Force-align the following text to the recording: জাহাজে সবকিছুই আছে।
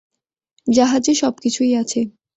জাহাজে 0.67 1.13
সবকিছুই 1.13 1.71
আছে। 1.81 1.99